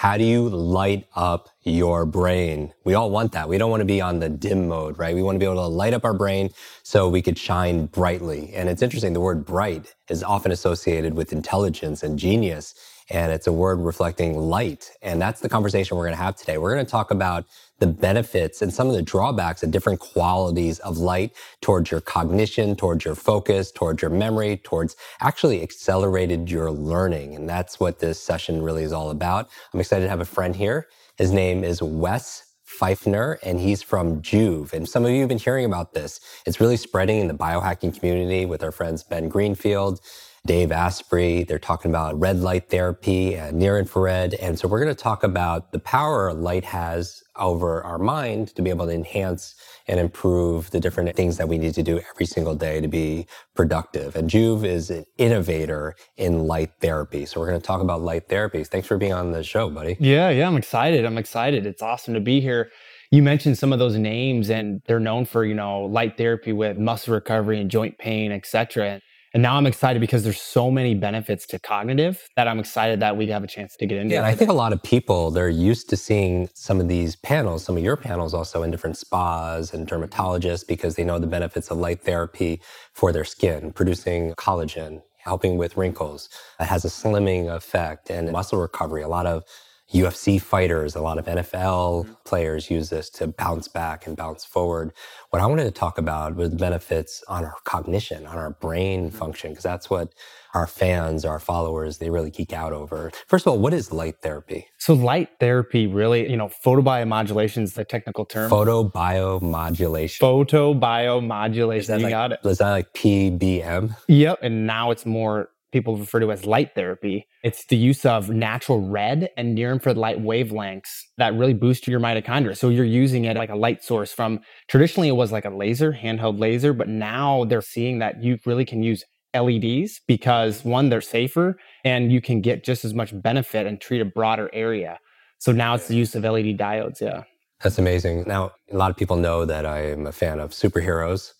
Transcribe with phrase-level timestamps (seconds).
[0.00, 2.72] How do you light up your brain?
[2.84, 3.50] We all want that.
[3.50, 5.14] We don't want to be on the dim mode, right?
[5.14, 6.48] We want to be able to light up our brain
[6.82, 8.50] so we could shine brightly.
[8.54, 12.74] And it's interesting, the word bright is often associated with intelligence and genius
[13.10, 14.90] and it's a word reflecting light.
[15.02, 16.58] And that's the conversation we're going to have today.
[16.58, 17.44] We're going to talk about
[17.80, 22.76] the benefits and some of the drawbacks and different qualities of light towards your cognition,
[22.76, 27.34] towards your focus, towards your memory, towards actually accelerated your learning.
[27.34, 29.50] And that's what this session really is all about.
[29.74, 30.88] I'm excited to have a friend here.
[31.18, 34.72] His name is Wes Pfiffner, and he's from Joovv.
[34.72, 36.20] And some of you have been hearing about this.
[36.46, 40.00] It's really spreading in the biohacking community with our friends Ben Greenfield
[40.46, 41.44] Dave Asprey.
[41.44, 44.34] They're talking about red light therapy and near infrared.
[44.34, 48.62] And so we're going to talk about the power light has over our mind to
[48.62, 49.54] be able to enhance
[49.86, 53.26] and improve the different things that we need to do every single day to be
[53.54, 54.16] productive.
[54.16, 57.26] And Joovv is an innovator in light therapy.
[57.26, 58.68] So we're going to talk about light therapies.
[58.68, 59.96] Thanks for being on the show, buddy.
[60.00, 61.04] Yeah, yeah, I'm excited.
[61.04, 61.66] I'm excited.
[61.66, 62.70] It's awesome to be here.
[63.10, 66.78] You mentioned some of those names and they're known for, you know, light therapy with
[66.78, 69.00] muscle recovery and joint pain, etc.
[69.32, 73.16] And now I'm excited because there's so many benefits to cognitive that I'm excited that
[73.16, 74.14] we have a chance to get into.
[74.14, 77.14] Yeah, and I think a lot of people they're used to seeing some of these
[77.14, 81.28] panels, some of your panels also in different spas and dermatologists because they know the
[81.28, 82.60] benefits of light therapy
[82.92, 86.28] for their skin, producing collagen, helping with wrinkles.
[86.58, 89.02] It has a slimming effect and muscle recovery.
[89.02, 89.44] A lot of
[89.92, 92.12] UFC fighters, a lot of NFL mm-hmm.
[92.24, 94.92] players use this to bounce back and bounce forward.
[95.30, 99.18] What I wanted to talk about was benefits on our cognition, on our brain mm-hmm.
[99.18, 100.12] function, because that's what
[100.54, 103.10] our fans, our followers, they really geek out over.
[103.26, 104.66] First of all, what is light therapy?
[104.78, 108.50] So light therapy really, you know, photobiomodulation is the technical term.
[108.50, 110.18] Photobiomodulation.
[110.18, 111.98] Photobiomodulation.
[111.98, 112.40] You like, got it.
[112.44, 113.96] Is that like PBM?
[114.08, 114.38] Yep.
[114.42, 117.26] And now it's more people refer to as light therapy.
[117.42, 122.00] It's the use of natural red and near infrared light wavelengths that really boost your
[122.00, 122.56] mitochondria.
[122.56, 125.92] So you're using it like a light source from traditionally it was like a laser,
[125.92, 129.04] handheld laser, but now they're seeing that you really can use
[129.34, 134.00] LEDs because one, they're safer and you can get just as much benefit and treat
[134.00, 134.98] a broader area.
[135.38, 137.00] So now it's the use of LED diodes.
[137.00, 137.22] Yeah.
[137.62, 138.24] That's amazing.
[138.26, 141.32] Now, a lot of people know that I am a fan of superheroes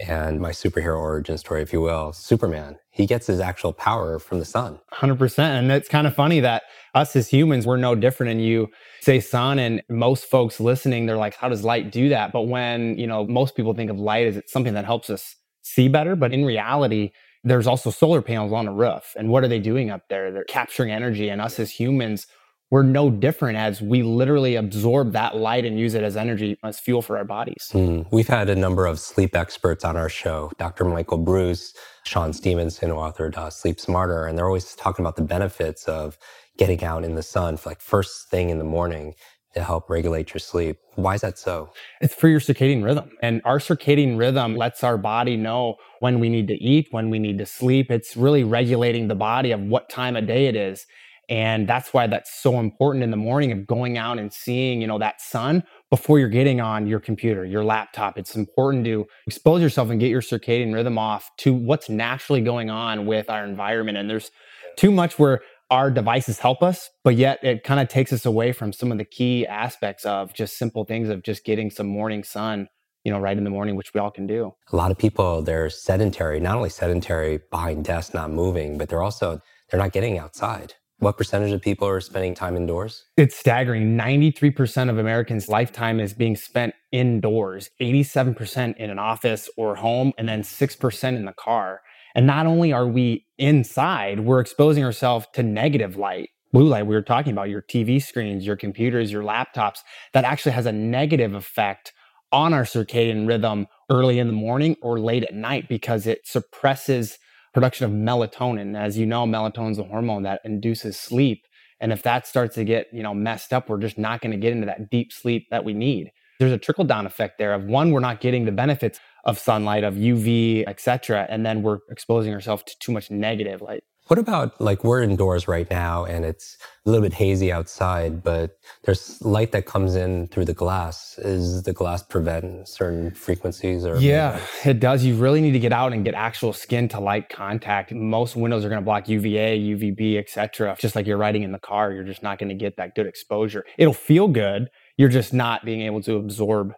[0.00, 2.78] and my superhero origin story, if you will, Superman.
[2.90, 4.80] He gets his actual power from the sun.
[4.92, 5.38] 100%.
[5.38, 6.62] And it's kind of funny that
[6.94, 8.32] us as humans, we're no different.
[8.32, 8.68] And you
[9.00, 12.32] say sun, and most folks listening, they're like, how does light do that?
[12.32, 15.36] But when, you know, most people think of light as it's something that helps us
[15.62, 16.16] see better.
[16.16, 17.10] But in reality,
[17.42, 19.14] there's also solar panels on the roof.
[19.16, 20.32] And what are they doing up there?
[20.32, 21.28] They're capturing energy.
[21.28, 22.26] And us as humans,
[22.74, 26.80] we're no different as we literally absorb that light and use it as energy, as
[26.80, 27.70] fuel for our bodies.
[27.72, 28.04] Mm.
[28.10, 30.84] We've had a number of sleep experts on our show Dr.
[30.84, 35.22] Michael Breus, Shawn Stevenson, who authored uh, Sleep Smarter, and they're always talking about the
[35.22, 36.18] benefits of
[36.58, 39.14] getting out in the sun for like first thing in the morning
[39.54, 40.78] to help regulate your sleep.
[40.96, 41.72] Why is that so?
[42.00, 43.08] It's for your circadian rhythm.
[43.22, 47.20] And our circadian rhythm lets our body know when we need to eat, when we
[47.20, 47.92] need to sleep.
[47.92, 50.86] It's really regulating the body of what time of day it is.
[51.28, 54.86] And that's why that's so important in the morning of going out and seeing, you
[54.86, 58.18] know, that sun before you're getting on your computer, your laptop.
[58.18, 62.70] It's important to expose yourself and get your circadian rhythm off to what's naturally going
[62.70, 63.98] on with our environment.
[63.98, 64.30] And there's
[64.76, 65.40] too much where
[65.70, 68.98] our devices help us, but yet it kind of takes us away from some of
[68.98, 72.68] the key aspects of just simple things of just getting some morning sun
[73.04, 74.54] you know, right in the morning, which we all can do.
[74.72, 79.02] A lot of people, they're sedentary, not only sedentary behind desks, not moving, but they're
[79.02, 79.40] also,
[79.70, 80.74] they're not getting outside.
[80.98, 83.04] What percentage of people are spending time indoors?
[83.16, 83.96] It's staggering.
[83.96, 90.28] 93% of Americans' lifetime is being spent indoors, 87% in an office or home, and
[90.28, 91.82] then 6% in the car.
[92.14, 96.30] And not only are we inside, we're exposing ourselves to negative light.
[96.52, 99.80] Blue light, we were talking about your TV screens, your computers, your laptops,
[100.12, 101.92] that actually has a negative effect
[102.30, 107.18] on our circadian rhythm early in the morning or late at night because it suppresses
[107.54, 108.76] production of melatonin.
[108.76, 111.44] As you know, melatonin is a hormone that induces sleep.
[111.80, 114.38] And if that starts to get, you know, messed up, we're just not going to
[114.38, 116.10] get into that deep sleep that we need.
[116.40, 119.84] There's a trickle down effect there of one, we're not getting the benefits of sunlight,
[119.84, 121.26] of UV, etc.
[121.30, 123.84] And then we're exposing ourselves to too much negative light.
[124.08, 128.58] What about like we're indoors right now and it's a little bit hazy outside, but
[128.82, 131.18] there's light that comes in through the glass.
[131.18, 133.98] Is the glass prevent certain frequencies or?
[133.98, 135.04] Yeah, it does.
[135.04, 137.92] You really need to get out and get actual skin to light contact.
[137.92, 140.76] Most windows are going to block UVA, UVB, etc.
[140.78, 143.06] Just like you're riding in the car, you're just not going to get that good
[143.06, 143.64] exposure.
[143.78, 144.68] It'll feel good.
[144.98, 146.74] You're just not being able to absorb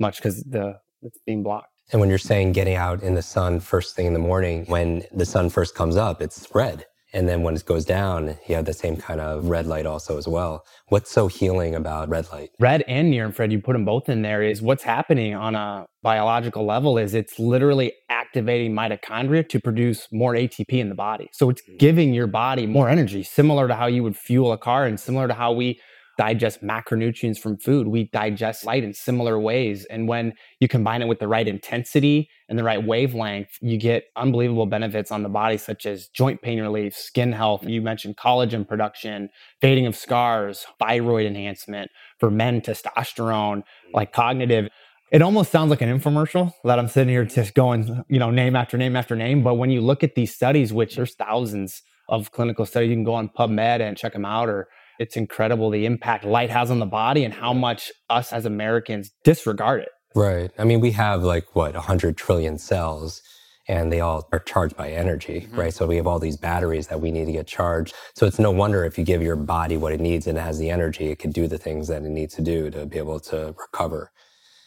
[0.00, 1.73] much because the it's being blocked.
[1.92, 5.04] And when you're saying getting out in the sun first thing in the morning, when
[5.12, 6.86] the sun first comes up, it's red.
[7.12, 10.18] And then when it goes down, you have the same kind of red light also
[10.18, 10.64] as well.
[10.88, 12.50] What's so healing about red light?
[12.58, 15.86] Red and near infrared, you put them both in there, is what's happening on a
[16.02, 21.28] biological level is it's literally activating mitochondria to produce more ATP in the body.
[21.32, 21.76] So it's hmm.
[21.76, 25.28] giving your body more energy, similar to how you would fuel a car and similar
[25.28, 25.80] to how we
[26.16, 27.88] digest macronutrients from food.
[27.88, 29.84] We digest light in similar ways.
[29.86, 34.04] And when you combine it with the right intensity and the right wavelength, you get
[34.16, 37.64] unbelievable benefits on the body, such as joint pain relief, skin health.
[37.64, 39.30] You mentioned collagen production,
[39.60, 43.62] fading of scars, thyroid enhancement, for men, testosterone,
[43.92, 44.68] like cognitive.
[45.10, 48.56] It almost sounds like an infomercial that I'm sitting here just going, you know, name
[48.56, 49.42] after name after name.
[49.42, 53.04] But when you look at these studies, which there's thousands of clinical studies, you can
[53.04, 54.68] go on PubMed and check them out or
[54.98, 59.10] it's incredible the impact light has on the body and how much us as Americans
[59.24, 59.88] disregard it.
[60.14, 60.50] Right.
[60.58, 63.22] I mean, we have like what, 100 trillion cells
[63.66, 65.58] and they all are charged by energy, mm-hmm.
[65.58, 65.74] right?
[65.74, 67.94] So we have all these batteries that we need to get charged.
[68.14, 70.58] So it's no wonder if you give your body what it needs and it has
[70.58, 73.20] the energy, it can do the things that it needs to do to be able
[73.20, 74.12] to recover.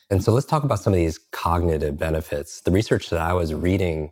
[0.09, 2.61] And so let's talk about some of these cognitive benefits.
[2.61, 4.11] The research that I was reading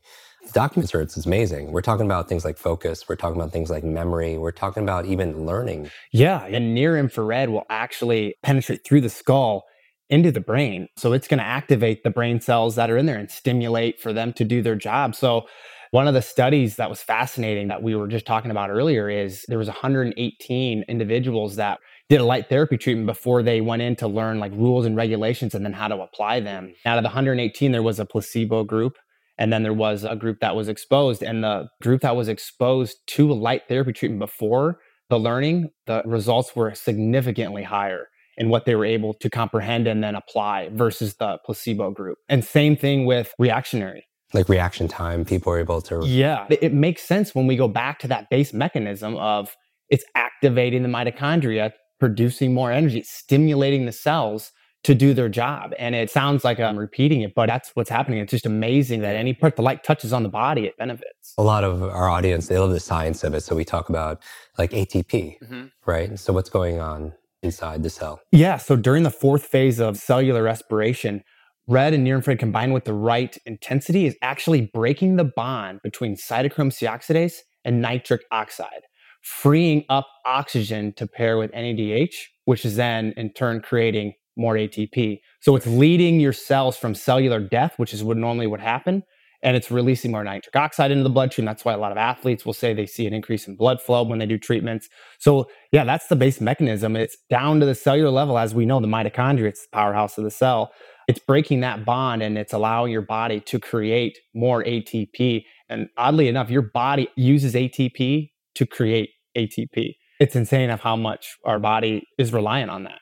[0.53, 1.71] documents are it's amazing.
[1.71, 3.07] We're talking about things like focus.
[3.07, 4.37] We're talking about things like memory.
[4.37, 5.89] We're talking about even learning.
[6.11, 9.63] Yeah, and near infrared will actually penetrate through the skull
[10.09, 10.87] into the brain.
[10.97, 14.13] So it's going to activate the brain cells that are in there and stimulate for
[14.13, 15.15] them to do their job.
[15.15, 15.47] So
[15.91, 19.45] one of the studies that was fascinating that we were just talking about earlier is
[19.47, 24.07] there was 118 individuals that did a light therapy treatment before they went in to
[24.07, 26.73] learn like rules and regulations and then how to apply them.
[26.85, 28.97] Out of the 118 there was a placebo group
[29.37, 32.97] and then there was a group that was exposed, and the group that was exposed
[33.07, 34.79] to light therapy treatment before
[35.09, 40.03] the learning, the results were significantly higher in what they were able to comprehend and
[40.03, 42.17] then apply versus the placebo group.
[42.27, 44.05] And same thing with reactionary.
[44.33, 46.01] Like reaction time, people are able to.
[46.05, 46.47] Yeah.
[46.49, 49.55] It makes sense when we go back to that base mechanism of
[49.89, 54.51] it's activating the mitochondria, producing more energy, stimulating the cells
[54.85, 55.73] to do their job.
[55.79, 58.19] And it sounds like I'm repeating it, but that's what's happening.
[58.19, 61.33] It's just amazing that any part the light touches on the body, it benefits.
[61.39, 63.41] A lot of our audience, they love the science of it.
[63.41, 64.21] So we talk about
[64.59, 65.65] like ATP, mm-hmm.
[65.87, 66.17] right?
[66.19, 68.21] So what's going on inside the cell?
[68.31, 68.57] Yeah.
[68.57, 71.23] So during the fourth phase of cellular respiration,
[71.67, 76.15] red and near infrared combined with the right intensity is actually breaking the bond between
[76.15, 78.83] cytochrome C oxidase and nitric oxide,
[79.23, 85.19] freeing up oxygen to pair with NADH, which is then in turn creating more ATP.
[85.41, 89.03] So it's leading your cells from cellular death, which is what normally would happen,
[89.43, 91.45] and it's releasing more nitric oxide into the bloodstream.
[91.45, 94.03] That's why a lot of athletes will say they see an increase in blood flow
[94.03, 94.89] when they do treatments.
[95.19, 96.95] So yeah, that's the base mechanism.
[96.95, 100.23] It's down to the cellular level, as we know, the mitochondria, it's the powerhouse of
[100.23, 100.71] the cell.
[101.07, 105.43] It's breaking that bond and it's allowing your body to create more ATP.
[105.69, 109.93] And oddly enough, your body uses ATP to create ATP.
[110.19, 112.99] It's insane of how much our body is reliant on that.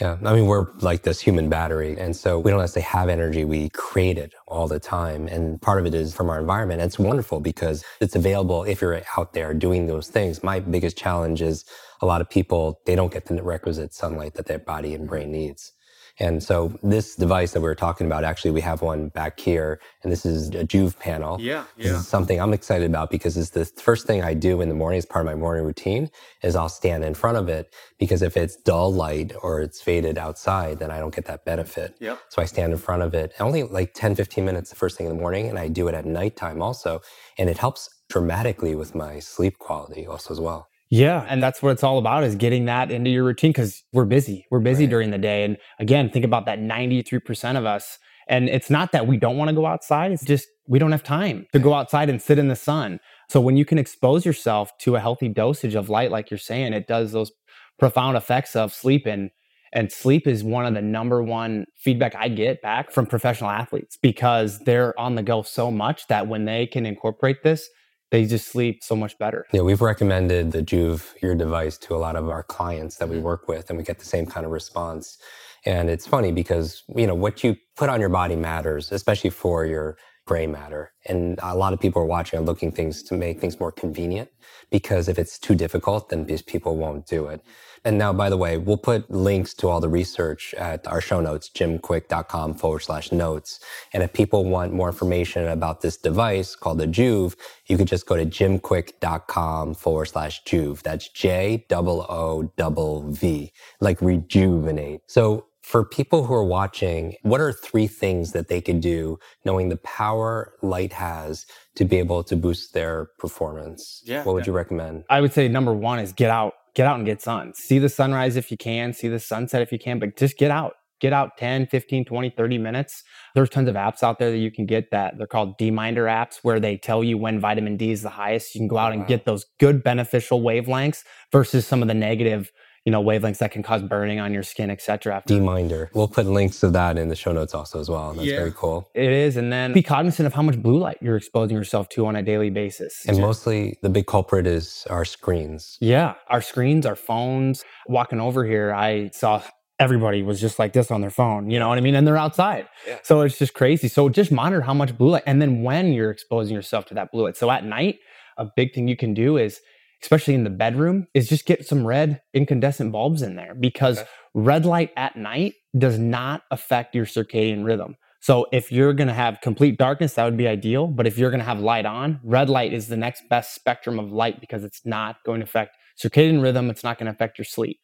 [0.00, 0.16] Yeah.
[0.24, 1.98] I mean, we're like this human battery.
[1.98, 3.44] And so we don't necessarily have energy.
[3.44, 5.28] We create it all the time.
[5.28, 6.80] And part of it is from our environment.
[6.80, 10.42] And it's wonderful because it's available if you're out there doing those things.
[10.42, 11.64] My biggest challenge is
[12.00, 15.30] a lot of people, they don't get the requisite sunlight that their body and brain
[15.30, 15.72] needs.
[16.18, 19.80] And so this device that we are talking about, actually, we have one back here,
[20.02, 21.40] and this is a Joovv panel.
[21.40, 21.84] Yeah, yeah.
[21.84, 24.74] This is something I'm excited about because it's the first thing I do in the
[24.74, 26.10] morning as part of my morning routine
[26.42, 30.18] is I'll stand in front of it because if it's dull light or it's faded
[30.18, 31.96] outside, then I don't get that benefit.
[32.00, 32.18] Yep.
[32.28, 35.06] So I stand in front of it only like 10, 15 minutes the first thing
[35.06, 37.00] in the morning, and I do it at nighttime also.
[37.38, 40.68] And it helps dramatically with my sleep quality also as well.
[40.92, 41.24] Yeah.
[41.26, 44.44] And that's what it's all about is getting that into your routine because we're busy.
[44.50, 44.90] We're busy right.
[44.90, 45.42] during the day.
[45.42, 47.98] And again, think about that 93% of us.
[48.28, 51.02] And it's not that we don't want to go outside, it's just we don't have
[51.02, 53.00] time to go outside and sit in the sun.
[53.30, 56.74] So when you can expose yourself to a healthy dosage of light, like you're saying,
[56.74, 57.32] it does those
[57.78, 59.06] profound effects of sleep.
[59.06, 59.30] And,
[59.72, 63.96] and sleep is one of the number one feedback I get back from professional athletes
[63.96, 67.66] because they're on the go so much that when they can incorporate this,
[68.12, 69.46] they just sleep so much better.
[69.52, 73.16] Yeah, we've recommended the Joovv, your device, to a lot of our clients that we
[73.16, 73.24] mm-hmm.
[73.24, 75.16] work with, and we get the same kind of response.
[75.64, 79.64] And it's funny because, you know, what you put on your body matters, especially for
[79.64, 80.92] your, gray matter.
[81.06, 84.30] And a lot of people are watching and looking things to make things more convenient
[84.70, 87.42] because if it's too difficult, then these people won't do it.
[87.84, 91.20] And now, by the way, we'll put links to all the research at our show
[91.20, 93.58] notes, jimkwik.com forward slash notes.
[93.92, 97.34] And if people want more information about this device called the Joovv,
[97.66, 100.82] you could just go to jimkwik.com forward slash Joovv.
[100.82, 105.00] That's J O O V, like rejuvenate.
[105.08, 109.68] So for people who are watching, what are three things that they could do knowing
[109.68, 114.02] the power light has to be able to boost their performance?
[114.04, 114.24] Yeah.
[114.24, 115.04] What would you recommend?
[115.08, 117.54] I would say number one is get out, get out and get sun.
[117.54, 120.50] See the sunrise if you can, see the sunset if you can, but just get
[120.50, 120.74] out.
[121.00, 123.02] Get out 10, 15, 20, 30 minutes.
[123.34, 126.38] There's tons of apps out there that you can get that they're called D-Minder apps
[126.42, 128.54] where they tell you when vitamin D is the highest.
[128.54, 131.02] You can go out and get those good beneficial wavelengths
[131.32, 132.52] versus some of the negative,
[132.84, 135.22] you know, wavelengths that can cause burning on your skin, etc.
[135.26, 135.90] D-Minder.
[135.94, 138.12] We'll put links to that in the show notes also as well.
[138.12, 138.36] That's Yeah.
[138.38, 138.88] very cool.
[138.94, 139.36] It is.
[139.36, 142.22] And then be cognizant of how much blue light you're exposing yourself to on a
[142.22, 143.04] daily basis.
[143.06, 145.78] And mostly the big culprit is our screens.
[145.80, 147.64] Yeah, our screens, our phones.
[147.86, 149.42] Walking over here, I saw
[149.78, 151.50] everybody was just like this on their phone.
[151.50, 151.94] You know what I mean?
[151.94, 152.68] And they're outside.
[152.86, 152.98] Yeah.
[153.02, 153.88] So it's just crazy.
[153.88, 157.10] So just monitor how much blue light and then when you're exposing yourself to that
[157.12, 157.36] blue light.
[157.36, 157.98] So at night,
[158.38, 159.60] a big thing you can do is,
[160.02, 164.08] especially in the bedroom, is just get some red incandescent bulbs in there because Okay.
[164.34, 167.96] red light at night does not affect your circadian rhythm.
[168.20, 170.86] So if you're going to have complete darkness, that would be ideal.
[170.86, 173.98] But if you're going to have light on, red light is the next best spectrum
[173.98, 176.70] of light because it's not going to affect circadian rhythm.
[176.70, 177.80] It's not going to affect your sleep.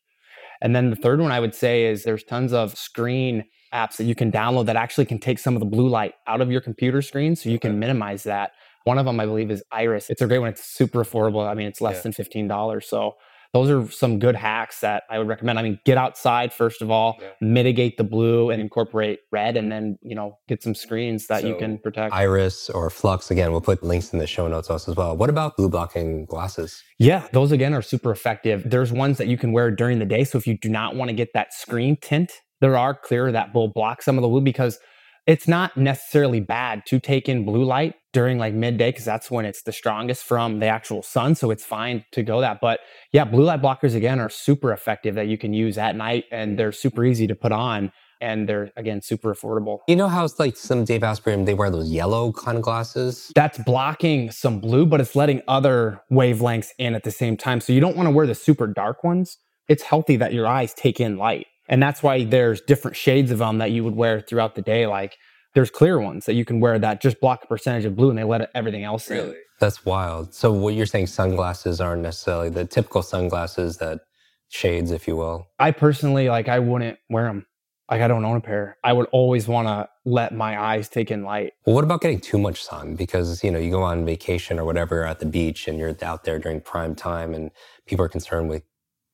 [0.61, 3.45] And then the third one I would say is there's tons of screen
[3.75, 6.41] apps that you can download that actually can take some of the blue light out
[6.41, 8.53] of your computer screen so you can minimize that.
[8.89, 10.09] One of them I believe is Iris.
[10.09, 10.49] It's a great one.
[10.49, 11.47] It's super affordable.
[11.47, 12.03] I mean, it's less Yeah.
[12.05, 12.87] than $15.
[12.89, 13.17] So
[13.53, 15.59] those are some good hacks that I would recommend.
[15.59, 17.29] I mean, get outside first of all, Yeah.
[17.43, 21.55] mitigate the blue and incorporate red and then, you know, get some screens that you
[21.57, 22.15] can protect.
[22.15, 25.15] Iris or Flux, again, we'll put links in the show notes also as well.
[25.15, 26.83] What about blue blocking glasses?
[26.99, 28.63] Yeah, those again are super effective.
[28.65, 30.25] There's ones that you can wear during the day.
[30.25, 33.55] So if you do not want to get that screen tint, there are clear that
[33.55, 34.79] will block some of the blue because
[35.27, 39.45] it's not necessarily bad to take in blue light during like midday because that's when
[39.45, 41.35] it's the strongest from the actual sun.
[41.35, 42.59] So it's fine to go that.
[42.61, 42.81] But
[43.13, 46.59] yeah, blue light blockers again are super effective that you can use at night and
[46.59, 49.79] they're super easy to put on and they're again super affordable.
[49.87, 53.31] You know how it's like some Dave Asprey, they wear those yellow kind of glasses?
[53.35, 57.61] that's blocking some blue, but it's letting other wavelengths in at the same time.
[57.61, 59.39] So you don't want to wear the super dark ones.
[59.69, 61.47] It's healthy that your eyes take in light.
[61.69, 64.87] And that's why there's different shades of them that you would wear throughout the day.
[64.87, 65.19] Like
[65.55, 68.19] there's clear ones that you can wear that just block a percentage of blue and
[68.19, 69.35] they let everything else in.
[69.61, 70.35] That's wild.
[70.35, 74.01] So what you're saying, sunglasses aren't necessarily the typical sunglasses that
[74.49, 75.49] shades, if you will.
[75.59, 77.47] I personally, like, I wouldn't wear them.
[77.91, 78.77] Like, I don't own a pair.
[78.85, 81.55] I would always want to let my eyes take in light.
[81.65, 82.95] Well, what about getting too much sun?
[82.95, 86.25] Because, you know, you go on vacation or whatever at the beach and you're out
[86.25, 87.51] there during prime time and
[87.87, 88.63] people are concerned with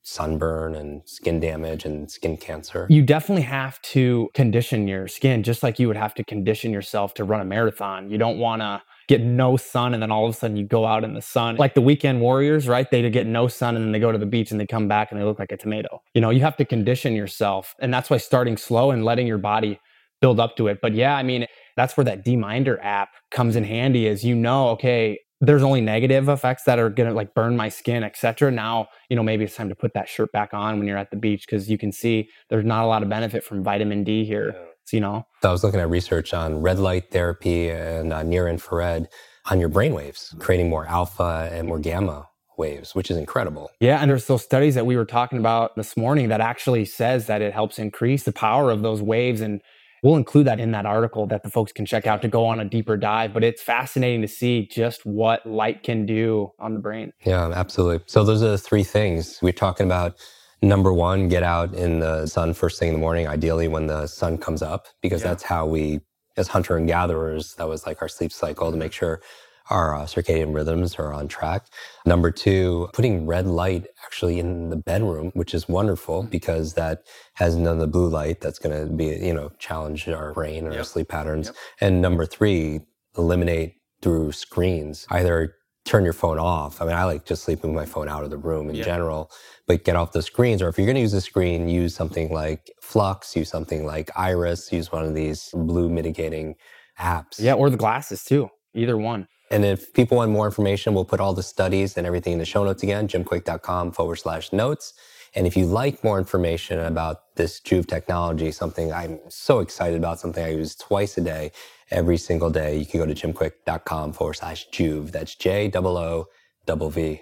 [0.05, 2.85] sunburn and skin damage and skin cancer.
[2.91, 7.15] You definitely have to condition your skin just like you would have to condition yourself
[7.15, 8.11] to run a marathon.
[8.11, 10.85] You don't want to get no sun and then all of a sudden you go
[10.85, 11.55] out in the sun.
[11.55, 12.89] Like the weekend warriors, right?
[12.89, 15.11] They get no sun and then they go to the beach and they come back
[15.11, 16.03] and they look like a tomato.
[16.13, 17.73] You know, you have to condition yourself.
[17.79, 19.79] And that's why starting slow and letting your body
[20.21, 20.79] build up to it.
[20.81, 24.69] But yeah, I mean, that's where that D-Minder app comes in handy is you know,
[24.69, 28.51] okay, there's only negative effects that are going to like burn my skin, etc.
[28.51, 31.11] Now, you know, maybe it's time to put that shirt back on when you're at
[31.11, 34.23] the beach because you can see there's not a lot of benefit from vitamin D
[34.25, 34.55] here.
[34.85, 38.23] So, you know, So I was looking at research on red light therapy and uh,
[38.23, 39.09] near infrared
[39.49, 42.27] on your brain waves, creating more alpha and more gamma
[42.57, 43.69] waves, which is incredible.
[43.81, 47.27] yeah, and there's those studies that we were talking about this morning that actually says
[47.27, 49.59] that it helps increase the power of those waves and
[50.05, 52.59] we'll include that in that article that the folks can check out to go on
[52.59, 56.79] a deeper dive, but it's fascinating to see just what light can do on the
[56.79, 57.11] brain.
[57.25, 58.05] Yeah, absolutely.
[58.05, 60.15] So those are the three things we're talking about.
[60.61, 64.05] Number one, get out in the sun first thing in the morning, ideally when the
[64.05, 66.01] sun comes up, because that's how we,
[66.37, 69.21] as hunter and gatherers, that was like our sleep cycle to make sure
[69.69, 71.65] our uh, circadian rhythms are on track.
[72.05, 77.03] Number two, putting red light actually in the bedroom, which is wonderful because that
[77.35, 80.67] has none of the blue light that's going to be, you know, challenge our brain
[80.67, 81.51] or our sleep patterns.
[81.81, 82.81] And number three,
[83.17, 85.55] eliminate through screens, either
[85.85, 86.81] turn your phone off.
[86.81, 88.83] I mean, I like just sleeping with my phone out of the room in Yeah.
[88.85, 89.31] general,
[89.67, 90.61] but get off the screens.
[90.61, 94.09] Or if you're going to use a screen, use something like Flux, use something like
[94.15, 96.55] Iris, use one of these blue mitigating
[96.99, 97.39] apps.
[97.39, 99.27] Yeah, or the glasses too, either one.
[99.51, 102.45] And if people want more information, we'll put all the studies and everything in the
[102.45, 104.93] show notes again, jimkwik.com forward slash notes.
[105.35, 110.19] And if you like more information about this Joovv technology, something I'm so excited about,
[110.19, 111.51] something I use twice a day,
[111.91, 115.11] every single day, you can go to jimkwik.com forward slash Joovv.
[115.11, 116.25] That's J O O
[116.65, 117.21] double V.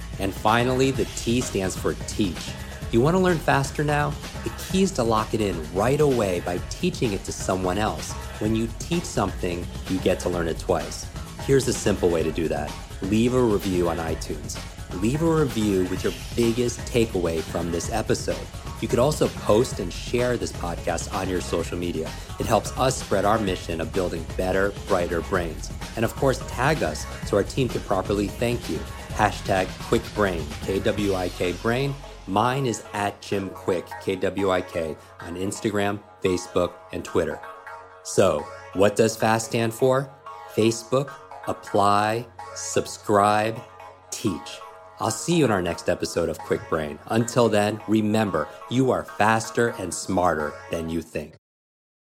[0.19, 2.51] And finally, the T stands for teach.
[2.91, 4.13] You want to learn faster now?
[4.43, 8.11] The key is to lock it in right away by teaching it to someone else.
[8.39, 11.05] When you teach something, you get to learn it twice.
[11.45, 12.71] Here's a simple way to do that
[13.03, 14.59] leave a review on iTunes.
[15.01, 18.45] Leave a review with your biggest takeaway from this episode.
[18.81, 22.11] You could also post and share this podcast on your social media.
[22.39, 25.71] It helps us spread our mission of building better, brighter brains.
[25.95, 28.79] And of course, tag us so our team can properly thank you.
[29.11, 31.93] Hashtag KwikBrain, K W I K Brain.
[32.27, 37.39] Mine is at Jim Kwik, K W I K, on Instagram, Facebook, and Twitter.
[38.03, 40.09] So, what does FAST stand for?
[40.55, 41.11] Facebook,
[41.47, 43.61] apply, subscribe,
[44.11, 44.59] teach.
[44.99, 46.99] I'll see you in our next episode of Kwik Brain.
[47.07, 51.40] Until then, remember, you are faster and smarter than you think.